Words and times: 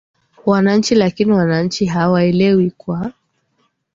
wananchi 0.45 0.95
lakini 0.95 1.31
wananchi 1.31 1.85
hawaelewi 1.85 2.71
kwa 2.71 3.13